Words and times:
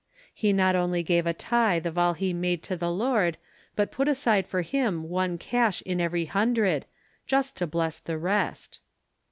He 0.33 0.51
not 0.51 0.75
only 0.75 1.03
gave 1.03 1.27
a 1.27 1.31
tithe 1.33 1.85
of 1.85 1.95
all 1.95 2.13
he 2.15 2.33
made 2.33 2.63
to 2.63 2.75
the 2.75 2.89
Lord, 2.89 3.37
but 3.75 3.91
put 3.91 4.07
aside 4.07 4.47
for 4.47 4.63
Him 4.63 5.03
one 5.07 5.37
cash 5.37 5.83
in 5.83 6.01
every 6.01 6.25
hundred, 6.25 6.87
"Just 7.27 7.55
to 7.57 7.67
bless 7.67 7.99
the 7.99 8.17
rest." 8.17 8.79